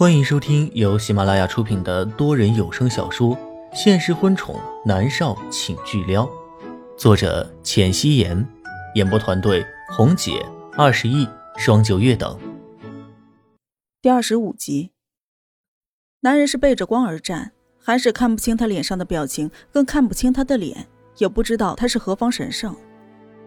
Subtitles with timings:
[0.00, 3.36] 欢迎收听由喜马拉雅出品的多人有声小说
[3.74, 6.24] 《现实婚宠男少请巨撩》，
[6.96, 8.48] 作者：浅汐颜，
[8.94, 10.42] 演播团队：红姐、
[10.72, 11.28] 二十亿、
[11.58, 12.34] 双九月等。
[14.00, 14.92] 第二十五集，
[16.20, 20.88] 男人是背着光而战，韩使看不清他脸上的表情，更看不清他的脸，
[21.18, 22.74] 也不知道他是何方神圣。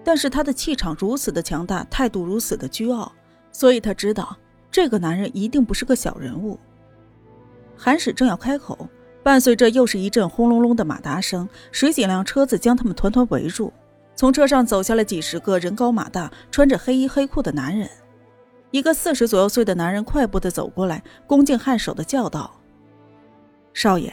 [0.04, 3.12] 但是他的气场如此的强大，态度如此的倨傲，
[3.52, 4.38] 所以他知道。
[4.74, 6.60] 这个男人一定不是个小人物。
[7.78, 8.90] 韩使正要开口，
[9.22, 13.72] 伴随着又是一阵轰隆隆的马达声，十几辆车子将他们团团围住。
[14.16, 17.88] 从车上走下来几十个人高马大、穿着黑衣黑裤的男人。
[18.72, 22.60] 一个四十左右岁的男人快步的走过来，恭敬颔首的叫道
[23.76, 24.12] ：“少爷。”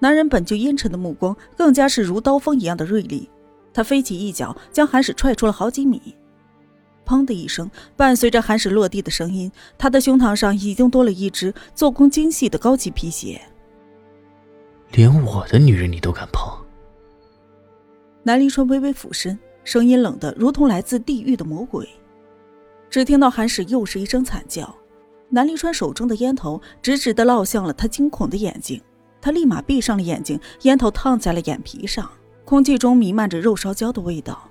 [0.00, 3.28] 男人本就阴沉的目光更加是如刀锋一样的锐利，
[3.74, 6.16] 他飞起一脚，将韩使踹出了好几米。
[7.06, 13.40] 砰的一声，伴随着韩使落地的声音，他的胸膛上已经多了一只做工精细的高级皮鞋。
[14.92, 16.52] 连我的女人你都敢碰？
[18.22, 21.88] 南离川微微俯身，声音冷得如同来自地狱的魔鬼。
[22.90, 24.74] 只听到韩使又是一声惨叫，
[25.28, 28.80] 南离川手中的烟头直直的落向了他惊恐的眼睛，
[29.20, 32.10] 他立马闭上了眼睛，烟头烫在了眼皮上，
[32.44, 34.45] 空气中弥漫着肉烧焦的味道。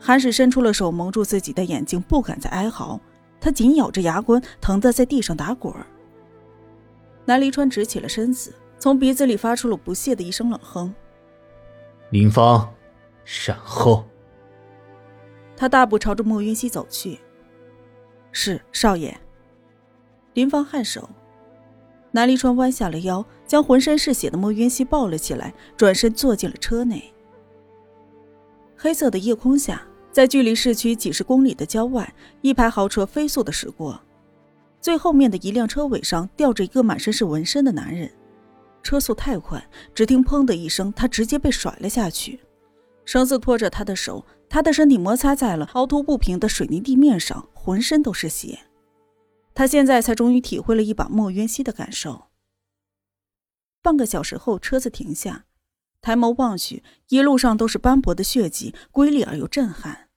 [0.00, 2.98] 韩氏伸出了手，蒙住自己的眼睛，不敢再哀嚎。
[3.38, 5.74] 他紧咬着牙关，疼得在地上打滚。
[7.26, 10.92] 南离川直起了身子，从鼻子里发出了不屑的一声冷哼
[12.10, 12.72] ：“林芳，
[13.24, 14.04] 善后。”
[15.56, 17.18] 他大步朝着莫云熙走去。
[18.32, 19.16] “是少爷。”
[20.32, 21.08] 林芳颔首。
[22.12, 27.12] 南离川弯下了腰，将浑身是血的莫云熙抱了起来，转身坐进了车内。
[28.76, 29.82] 黑色的夜空下。
[30.12, 34.00] 在距离市区几十公里的郊外，一排豪车飞速的驶过，
[34.80, 38.10] 最后面的一辆车尾上吊着一个满身是纹身的男人，
[38.82, 42.40] 车速太快，只听“砰”的一声，他直接被甩了下去，
[43.04, 48.58] 绳子拖着他的手，他的身体摩擦在了凹凸不平的水泥地面上，浑身都是血。
[49.54, 52.26] 他现在才终于体会了一把莫渊熙的感受。
[53.82, 55.44] 半个小时后，车子停下。
[56.00, 60.08] 抬眸望去，一路上都是斑驳的血迹，瑰丽而又震撼。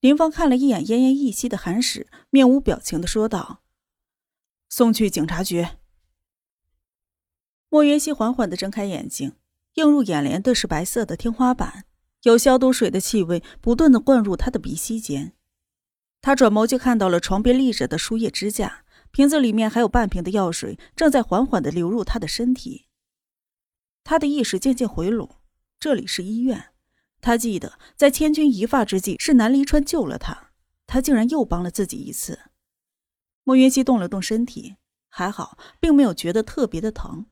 [0.00, 3.62] 林芳看了一眼奄奄一息的韩史，面无表情的说道
[4.68, 5.66] ：“送去警察局。”
[7.70, 9.32] 莫云熙缓缓的睁开眼睛，
[9.74, 11.86] 映入眼帘的是白色的天花板，
[12.22, 15.32] 有消毒水的气味不断的灌入他的鼻息间。
[16.20, 22.83] 他转眸就看到了床边立着的输液支架，瓶子里面还有半瓶的药水，正在缓缓的流入他的身体。
[24.04, 25.28] 他的意识渐渐回笼，
[25.80, 26.72] 这里是医院。
[27.22, 30.50] 他记得在千钧一发之际，是南离川救了他，
[30.86, 32.38] 他竟然又帮了自己一次。
[33.42, 34.76] 莫云熙动了动身体，
[35.08, 37.26] 还好，并没有觉得特别的疼。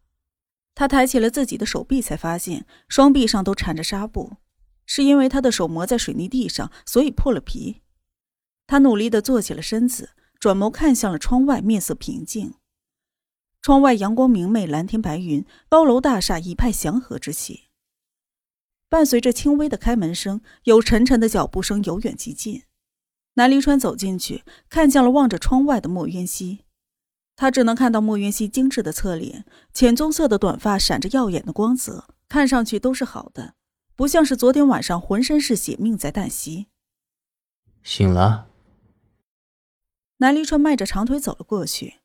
[0.75, 4.39] 他抬起了自己的手臂，才发现双臂上都缠着纱布，
[4.87, 7.83] 是因为他的手磨在水泥地上，所以破了皮。
[8.67, 12.55] 他努力的坐起了身子，转眸看向了窗外，面色平静。
[13.63, 17.69] 窗外阳光明媚，蓝天白云，高楼大厦一派祥和之气。
[18.89, 22.65] 伴随着轻微的开门声，有沉沉的脚步声由远及近。
[23.35, 26.65] 南离川走进去，看向了望着窗外的莫渊熙。
[27.37, 33.55] 他只能看到莫渊熙精致的侧脸，浅棕色的短发闪着耀眼的光泽，看上去都是好的，
[33.95, 36.67] 不像是昨天晚上浑身是血，命在旦夕。
[37.85, 38.49] 醒了。
[40.17, 42.02] 南离川迈着长腿走了过去。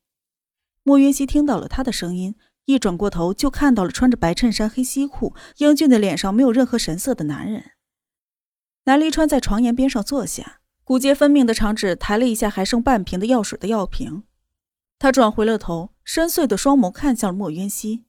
[0.88, 7.72] 莫云熙听到了他的声音，一转过头就看到了穿着白衬衫、黑西裤、英俊的脸上没有任何神色的男人。
[8.86, 14.24] 南离川在床沿边上坐下，骨节分明的长指抬了一下还剩半瓶的药水的药瓶。
[14.98, 18.06] 他转回了头，深邃的双眸看向了莫云熙。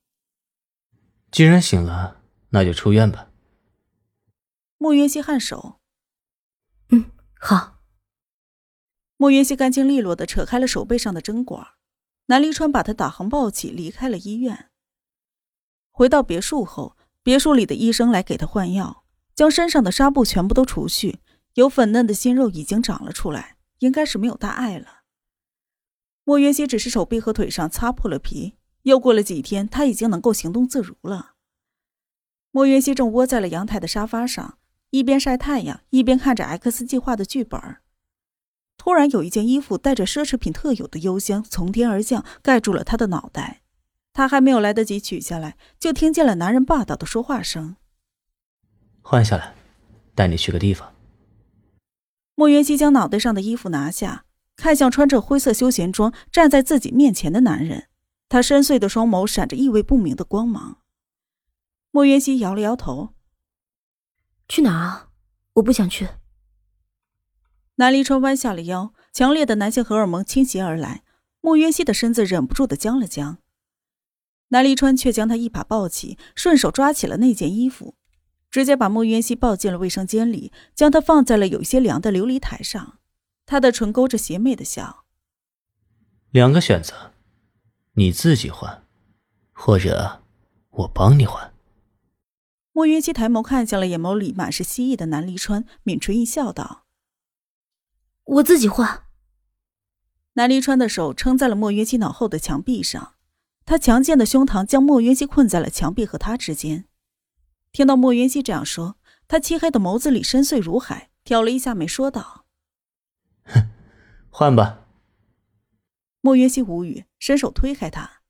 [1.32, 3.32] 既然醒了，那就出院吧。
[4.76, 5.80] 莫云熙颔首，
[6.90, 7.06] 嗯，
[7.40, 7.80] 好。
[9.16, 11.66] 莫云熙干净利落的扯开了手背上的针管。
[12.28, 14.68] 南离川把他打横抱起，离开了医院。
[15.90, 19.02] 回到别墅后，别墅里的医生来给他换药，
[19.34, 21.20] 将身上的纱布全部都除去，
[21.54, 25.04] 有粉嫩的新肉已经长了出来，应该是没有大碍了。
[26.24, 31.32] 莫云熙只是手臂和腿上擦破了皮，又过了几天，他已经能够行动自如了。
[32.50, 34.58] 莫云熙正窝在了阳台的沙发上，
[34.90, 37.58] 一边晒太阳，一边看着 X 计划的剧本。
[38.88, 43.60] 突然，有一件衣服带着奢侈品特有的幽香从天而降，盖住了他的脑袋。
[44.14, 47.76] 他还没有来得及取下来，就听见了男人霸道的说话声
[49.04, 49.54] ：“换下来，
[50.14, 50.94] 带你去个地方。”
[52.34, 54.24] 莫云熙将脑袋上的衣服拿下，
[54.56, 57.88] 看向穿着灰色休闲装站在自己面前的男人，
[58.30, 60.78] 他深邃的双眸闪着意味不明的光芒。
[61.90, 63.10] 莫元熙摇了摇头
[64.48, 65.10] ：“去哪啊？
[65.56, 66.08] 我不想去。”
[67.80, 71.04] 南离川弯下了腰，强烈的男性荷尔蒙倾袭而来，
[71.40, 73.38] 莫渊熙的身子忍不住的僵了僵。
[74.48, 77.94] 南离川却将他一把抱起，顺手抓起了那件衣服，
[78.50, 82.98] 直接把莫渊熙抱进了卫生间里，将他放在了有些凉的琉璃台上。
[83.46, 85.04] 他的唇勾着邪魅的笑。
[86.30, 87.12] 两个选择，
[87.92, 88.82] 你自己换，
[89.52, 90.22] 或者
[90.70, 91.54] 我帮你换。
[92.72, 96.86] 莫云熙抬眸看向了眼眸里满是希意的南离川，抿唇一笑，道
[98.28, 99.04] ：“我自己换。”
[100.34, 103.14] 南离川的手撑在了莫云熙脑后的墙壁上，
[103.64, 106.86] 他强健的胸膛将莫云熙困在了墙壁和他之间。
[107.72, 108.96] 听到莫云熙这样说，
[109.26, 112.46] 他漆黑的眸子里深邃如海，挑了一下眉，说道。
[113.44, 113.70] 哼，
[114.30, 114.86] 换吧。
[116.20, 118.22] 莫云熙无语，伸手推开他：“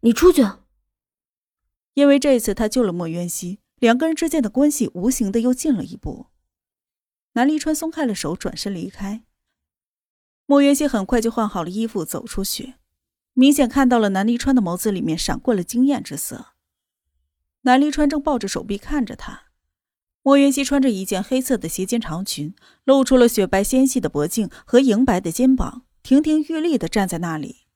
[0.00, 0.42] 你出去。”
[1.94, 6.26] 因为这次他救了莫渊熙，两个人之间的关系无形的又近了一步。
[7.34, 9.22] 南离川松开了手，转身离开。
[10.46, 12.74] 莫渊熙很快就换好了衣服，走出去，
[13.32, 16.48] 明显看到了南离川的眸子里面闪过了惊艳之色。
[17.62, 19.44] 南离川正抱着手臂看着他。
[20.22, 22.54] 莫云熙穿着一件黑色的斜肩长裙，
[22.84, 27.66] 露出了雪白纤细的脖颈和莹白的肩膀，亭亭玉立的站在那里。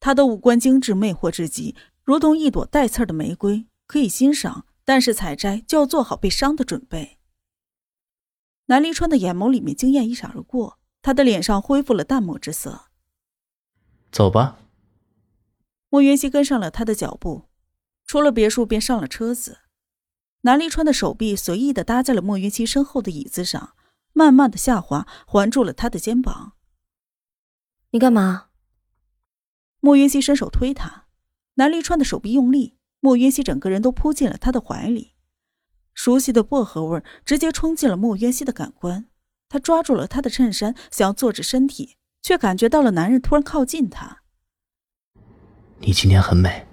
[0.00, 1.74] 她的五官精致魅惑至极，
[2.04, 7.18] 如同一朵带刺的玫瑰，可以欣赏，但是采摘就要做好被伤的准备。
[8.72, 12.86] 南离川的眼眸里面惊艳一闪而过，他的脸上恢复了淡漠之色。
[14.10, 14.60] 走吧。
[15.90, 17.50] 莫云熙跟上了他的脚步，
[18.06, 19.58] 出了别墅便上了车子。
[20.44, 23.76] 南离川的手臂随意的搭在了莫云熙身后的椅子上，
[24.14, 26.54] 慢慢的下滑，环住了他的肩膀。
[27.90, 28.46] 你干嘛？
[29.80, 31.08] 莫云熙伸手推他，
[31.56, 35.11] 南离川的手臂用力，莫云熙整个人都扑进了他的怀里。
[35.94, 39.06] 熟悉的薄荷味直接冲进了莫云熙的感官，
[39.48, 44.22] 他抓住了他的衬衫，想要坐直身体，却感觉到了男人突然靠近他。
[45.78, 46.66] 你今天很美。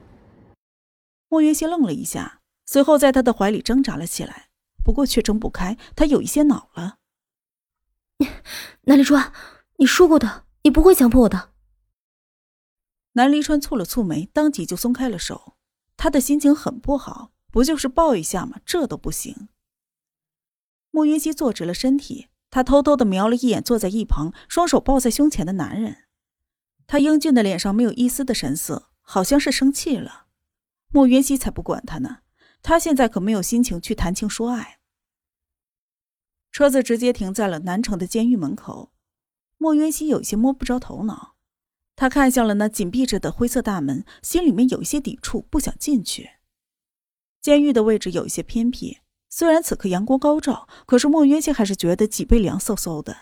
[1.27, 2.41] 莫云熙愣了一下。
[2.65, 4.49] 随后，在他的怀里挣扎了起来，
[4.83, 5.75] 不过却挣不开。
[5.95, 6.97] 他有一些恼了。
[8.81, 9.33] 南离川，
[9.77, 11.49] 你说过的，你不会强迫我的。
[13.13, 15.57] 南离川蹙了蹙眉，当即就松开了手。
[15.97, 18.59] 他的心情很不好，不就是抱一下吗？
[18.65, 19.49] 这都不行。
[20.91, 26.05] 莫云熙坐直了身体，他偷偷的瞄了一眼坐在一旁、双手抱在胸前的男人。
[26.87, 30.25] 他英俊的脸上没有一丝的神色，好像是生气了。
[30.89, 32.19] 莫云熙才不管他呢。
[32.61, 34.79] 他现在可没有心情去谈情说爱。
[36.51, 38.91] 车子直接停在了南城的监狱门口，
[39.57, 41.35] 莫云熙有些摸不着头脑。
[41.95, 46.31] 他看向了那紧闭着的灰色大门，心里面有一些抵触，不想进去。
[47.41, 48.97] 监狱的位置有一些偏僻，
[49.29, 53.15] 虽然此刻阳光高照，可是莫云熙还是觉得脊背凉飕飕的。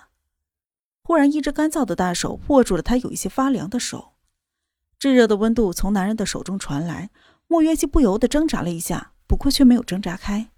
[1.04, 4.14] 忽然，一只干燥的大手握住了他有一些发凉的手，
[5.00, 7.10] 炙热的温度从男人的手中传来，
[7.48, 9.14] 莫云熙不由得挣扎了一下。
[9.28, 10.52] 不过却没有挣扎开，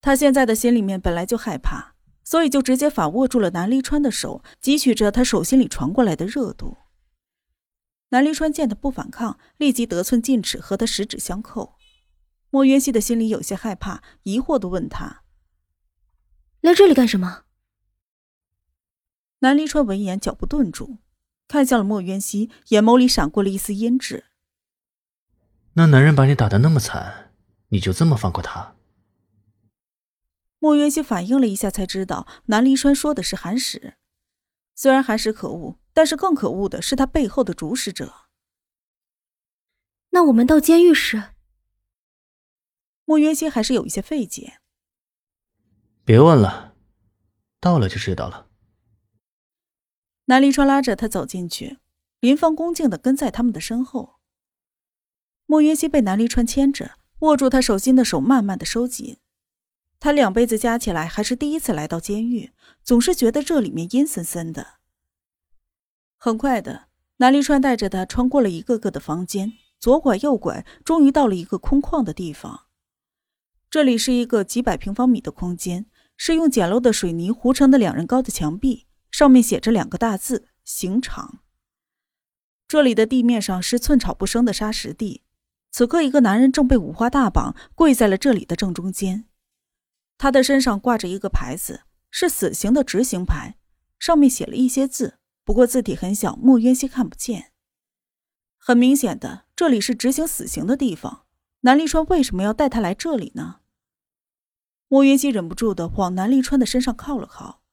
[0.00, 6.76] 他现在的心里面本来就害怕，所以就直接反握住了南离川的手，汲取着他手心里传过来的热度。
[8.10, 11.73] 南离川见他不反抗，立即得寸进尺和他十指相扣。
[12.54, 15.24] 莫渊熙的心里有些害怕，疑惑的问他
[16.62, 17.46] ：“来这里干什么？”
[19.42, 20.98] 南离川闻言，脚步顿住，
[21.48, 24.22] 看向了莫渊熙，眼眸里闪过了一丝阴鸷。
[25.72, 27.32] 那男人把你打的那么惨。
[27.70, 28.76] 你就这么放过他？
[30.60, 33.94] 莫渊熙反应了一下，才知道南离川说的是韩石。
[34.76, 38.14] 虽然韩石可恶，但是更可恶的是他背后的主使者。
[40.10, 41.33] 那我们到监狱时，
[43.04, 44.58] 莫渊熙还是有一些费解。
[46.04, 46.74] 别问了，
[47.60, 48.48] 到了就知道了。
[50.26, 51.78] 南离川拉着他走进去，
[52.20, 54.16] 林芳恭敬的跟在他们的身后。
[55.46, 56.98] 莫渊熙被南离川牵着。
[57.20, 59.18] 握住他手心的手慢慢的收紧，
[59.98, 64.80] 他两辈子加起来还是第一次来到监狱，总是觉得这里面阴森森的。
[66.18, 72.63] 很快的，南离川带着他穿过了一个个的房间，左拐右拐，终于到了一个空旷的地方。
[73.74, 81.40] 这里是一个几百平方米的空间，是用简陋的水泥糊成的两人高的墙壁，上面写着两个大字“刑场”。
[82.68, 85.24] 这里的地面上是寸草不生的沙石地。
[85.72, 89.24] 此刻，一个男人正被五花大绑，跪在了这里的正中间。
[90.18, 91.80] 他的身上挂着一个牌子，
[92.12, 93.56] 是死刑的执行牌，
[93.98, 97.50] 上面写了一些字，不过字体很小，莫渊熙看不见。
[98.56, 101.24] 很明显的，这里是执行死刑的地方。
[101.62, 103.62] 南立川为什么要带他来这里呢？
[104.94, 107.64] 莫云熙忍不住的往南立川的身上靠了靠。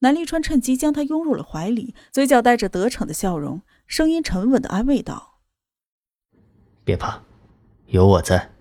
[0.00, 5.40] 南立川趁机将他拥入了怀里，嘴角带着得逞的笑容，声音沉稳的安慰道
[6.84, 7.22] ：“别怕，
[7.86, 8.52] 有我在。”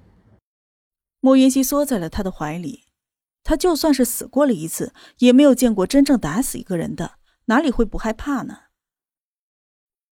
[1.19, 2.85] 莫云熙缩在了他的怀里。
[3.43, 7.15] 他就算是死过了一次，也没有见过真正打死一个人的，
[7.47, 8.59] 哪里会不害怕呢？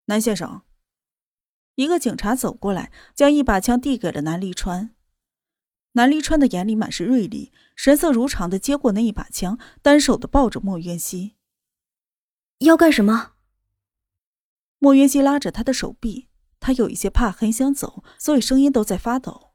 [0.08, 0.64] 南先生，
[1.76, 4.94] 一个警察走过来，将一把枪递给了南立川。
[6.00, 11.36] 南离川的眼里满是锐利，神色如常的接过那一把枪，单手的抱着莫渊熙。
[12.60, 13.34] 要干什么？
[14.78, 16.30] 莫渊熙拉着他的手臂，
[16.62, 19.52] 他有一些怕，很想走，所以声音都在发抖。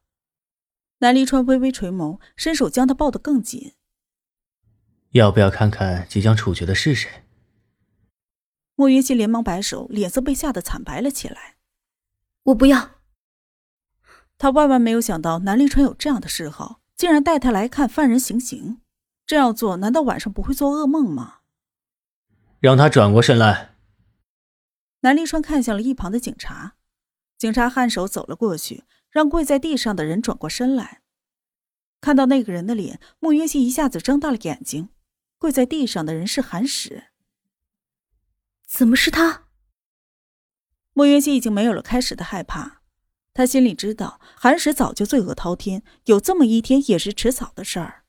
[0.98, 3.72] 南离川微微垂眸，伸手将他抱得更紧。
[5.12, 7.24] 要不要看看即将处决的是谁？
[8.74, 11.56] 莫云熙连忙摆手，脸色被吓得惨白了起来。
[12.42, 12.93] 我不要。
[14.44, 18.78] 他万万没有想到南立川有这样的嗜好，竟然带他来看犯人行刑。
[19.24, 21.38] 这样做，难道晚上不会做噩梦吗？
[22.60, 23.74] 让他转过身来。
[25.00, 26.74] 南立川看向了一旁的警察，
[27.38, 28.84] 警察颔首走了过去。
[29.08, 31.00] 让跪在地上的人转过身来，
[32.02, 34.90] 看到那个人的脸，穆云熙一下子睁大了眼睛。
[35.38, 37.04] 跪在地上的人是韩史，
[38.66, 39.44] 怎么是他？
[40.92, 42.82] 穆云熙已经没有了开始的害怕，
[43.34, 48.04] 他心里知道韩石早就罪恶滔天，有这么一天也是迟早的事儿。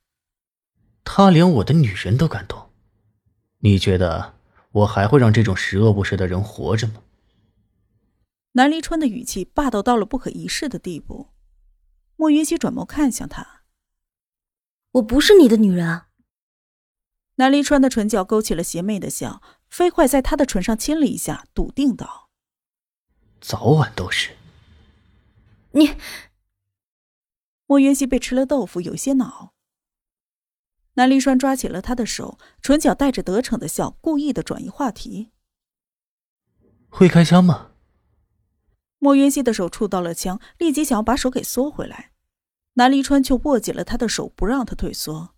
[1.03, 2.69] 他连我的女人都敢动，
[3.59, 4.35] 你觉得
[4.71, 7.01] 我还会让这种十恶不赦的人活着吗？
[8.51, 11.29] 南离川的语气霸道到了不可一世的地步。
[12.15, 13.63] 莫云熙转眸看向他
[14.93, 16.03] ：“我不是你的女人。”
[17.37, 22.29] 南离川的唇角勾起了邪魅的笑，飞快在他的唇上亲了一下，笃定道
[23.41, 24.29] ：“早晚都是。”
[25.75, 25.95] 你。
[27.67, 29.53] 莫云熙被吃了豆腐，有些恼。
[30.93, 35.31] 南离川抓起了他的手，唇角带着得逞的笑，故意的转移话题
[36.89, 37.71] ：“会开枪吗？”
[38.99, 42.13] 莫云熙的手触到了枪，立即想要把手给缩回来，
[42.75, 45.35] 南离川却握紧了他的手，不让他退缩。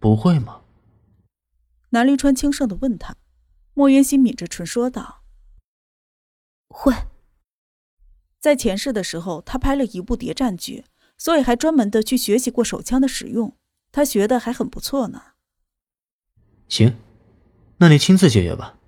[0.00, 0.62] 不会吗？
[1.90, 3.16] 南离川轻声的问他。
[3.74, 5.22] 莫云熙抿着唇说道
[6.68, 6.92] ：“会。
[8.46, 10.84] 在前世的时候，他拍了一部谍战剧，
[11.18, 13.56] 所以还专门的去学习过手枪的使用，
[13.90, 15.20] 他学的还很不错呢。”
[16.70, 16.96] 行，
[17.78, 18.78] 那你亲自解决吧。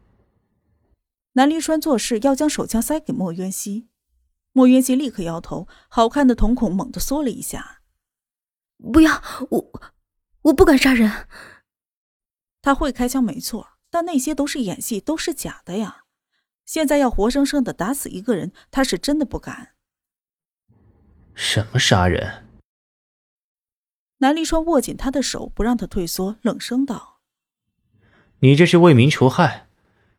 [1.32, 3.88] 南离川做事要将手枪塞给莫渊熙，
[4.52, 7.80] 莫渊熙立刻摇头，好看的瞳孔猛地缩了一下。
[8.92, 9.72] 不要，我
[10.42, 11.26] 我不敢杀人。
[12.62, 16.04] 他会开枪没错，但那些都是演戏，都是假的呀。
[16.68, 19.70] 现在要活生生的打死一个人，他是真的不敢。
[21.34, 22.44] 什么杀人？
[24.18, 27.20] 南离川握紧他的手，不让他退缩，冷声道
[28.40, 29.68] ：“你这是为民除害。”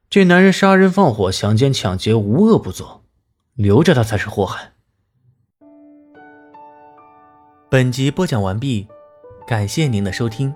[0.10, 3.04] 这男人杀人放火、强奸抢劫，无恶不作，
[3.54, 4.74] 留着他才是祸害。
[7.70, 8.88] 本集播讲完毕，
[9.48, 10.52] 感谢您的收听。